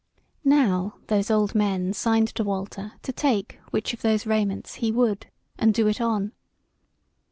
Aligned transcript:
Now 0.43 0.95
those 1.09 1.29
old 1.29 1.53
men 1.53 1.93
signed 1.93 2.29
to 2.29 2.43
Walter 2.43 2.93
to 3.03 3.13
take 3.13 3.59
which 3.69 3.93
of 3.93 4.01
those 4.01 4.25
raiments 4.25 4.73
he 4.81 4.91
would, 4.91 5.27
and 5.59 5.75
do 5.75 5.85
it 5.87 6.01
on. 6.01 6.31